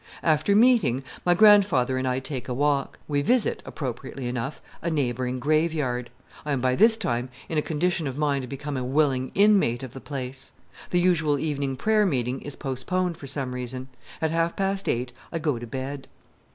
After 0.23 0.55
meeting, 0.55 1.03
my 1.27 1.35
grandfather 1.35 1.95
and 1.95 2.07
I 2.07 2.17
take 2.19 2.49
a 2.49 2.55
walk. 2.55 2.97
We 3.07 3.21
visit 3.21 3.61
appropriately 3.67 4.25
enough 4.27 4.59
a 4.81 4.89
neighboring 4.89 5.37
graveyard. 5.37 6.09
I 6.43 6.53
am 6.53 6.59
by 6.59 6.75
this 6.75 6.97
time 6.97 7.29
in 7.47 7.59
a 7.59 7.61
condition 7.61 8.07
of 8.07 8.17
mind 8.17 8.41
to 8.41 8.47
become 8.47 8.77
a 8.77 8.83
willing 8.83 9.31
inmate 9.35 9.83
of 9.83 9.93
the 9.93 10.01
place. 10.01 10.53
The 10.89 10.99
usual 10.99 11.37
evening 11.37 11.77
prayer 11.77 12.07
meeting 12.07 12.41
is 12.41 12.55
postponed 12.55 13.17
for 13.17 13.27
some 13.27 13.53
reason. 13.53 13.89
At 14.23 14.31
half 14.31 14.55
past 14.55 14.89
eight 14.89 15.13
I 15.31 15.37
go 15.37 15.59
to 15.59 15.67
bed. 15.67 16.07